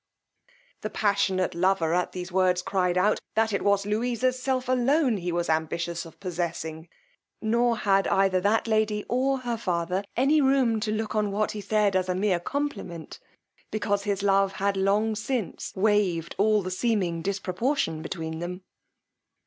[0.81, 5.31] The passionate lover at these words cried out, that it was Louisa's self alone he
[5.31, 6.89] was ambitious of possessing;
[7.39, 11.61] nor had either that lady or her father any room to look on what he
[11.61, 13.19] said as a mere compliment,
[13.69, 18.63] because his love had long since waved all the seeming disproportion between them.